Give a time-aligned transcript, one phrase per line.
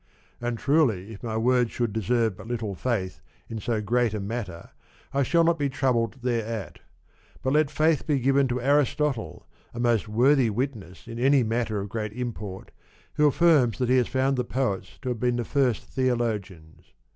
[0.41, 4.19] And truly if my words should deserve 7* but little faith in so great a
[4.19, 4.71] matter
[5.13, 6.79] I shall not be troubled thereat;
[7.43, 9.45] but let faith be given to Aristotle,
[9.75, 12.71] a most worthy witness in any matter of great import,
[13.13, 16.93] who affirms that he has found the Poets to have been the first Theologians.